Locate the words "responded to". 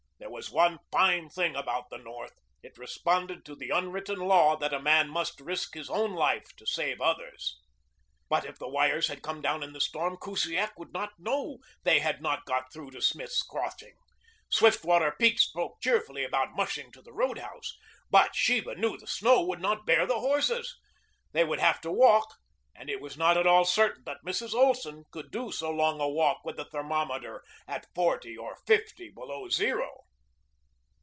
2.77-3.53